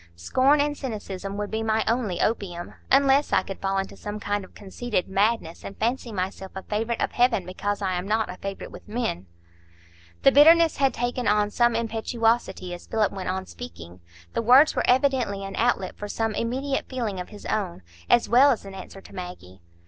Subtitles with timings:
[0.15, 4.43] Scorn and cynicism would be my only opium; unless I could fall into some kind
[4.43, 8.37] of conceited madness, and fancy myself a favourite of Heaven because I am not a
[8.37, 9.27] favourite with men."
[10.23, 13.99] The bitterness had taken on some impetuosity as Philip went on speaking;
[14.33, 18.49] the words were evidently an outlet for some immediate feeling of his own, as well
[18.49, 19.61] as an answer to Maggie.